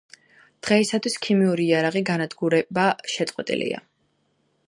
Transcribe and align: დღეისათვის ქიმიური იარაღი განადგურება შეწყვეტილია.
დღეისათვის 0.67 1.17
ქიმიური 1.25 1.65
იარაღი 1.73 2.03
განადგურება 2.09 2.87
შეწყვეტილია. 3.17 3.83